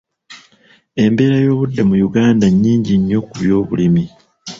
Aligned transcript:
Embeera 1.03 1.37
y'obudde 1.45 1.81
mu 1.89 1.95
Uganda 2.07 2.45
nnyingi 2.49 2.93
nnyo 2.97 3.19
ku 3.27 3.33
by'obulimi. 3.41 4.03